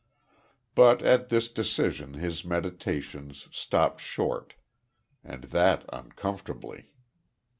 [0.73, 4.55] But at this decision his meditations stopped short,
[5.23, 6.89] and that uncomfortably.